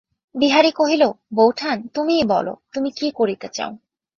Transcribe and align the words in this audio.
বিহারী 0.35 0.71
কহিল, 0.71 1.03
বোঠান, 1.33 1.77
তুমিই 1.87 2.23
বলো, 2.23 2.53
তুমি 2.73 2.89
কী 2.91 3.07
করিতে 3.11 3.47
চাও। 3.47 3.71